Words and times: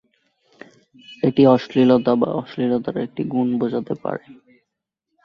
এটি 1.23 1.41
অশ্লীলতা 1.47 2.13
বা 2.15 2.29
অশ্লীলতার 2.33 2.95
একটি 2.97 3.21
গুণ 3.23 3.47
বোঝাতে 3.59 3.93
পারে। 4.03 4.23